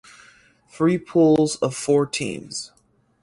Three 0.67 0.97
pools 0.97 1.57
of 1.57 1.75
four 1.75 2.07
teams. 2.07 2.71